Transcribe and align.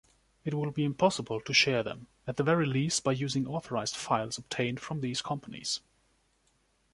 It 0.43 0.55
will 0.55 0.71
be 0.71 0.83
impossible 0.83 1.41
to 1.41 1.53
share 1.53 1.83
them, 1.83 2.07
at 2.25 2.37
the 2.37 2.43
very 2.43 2.65
least 2.65 3.03
by 3.03 3.11
using 3.11 3.45
authorized 3.45 3.95
files 3.95 4.39
obtained 4.39 4.79
from 4.79 5.01
these 5.01 5.21
companies. 5.21 5.79